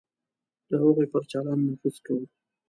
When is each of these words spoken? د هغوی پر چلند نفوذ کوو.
د 0.69 0.71
هغوی 0.81 1.05
پر 1.11 1.21
چلند 1.31 1.61
نفوذ 1.69 1.95
کوو. 2.05 2.23